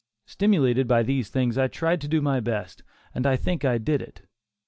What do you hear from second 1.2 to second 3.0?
things, I tried to do my best,